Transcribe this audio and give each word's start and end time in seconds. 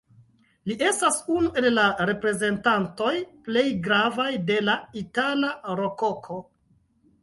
Li 0.69 0.77
estas 0.91 1.19
unu 1.33 1.51
el 1.61 1.69
la 1.75 1.83
reprezentantoj 2.11 3.13
plej 3.51 3.67
gravaj 3.91 4.29
de 4.51 4.61
la 4.69 4.79
itala 5.07 5.57
Rokoko. 5.85 6.45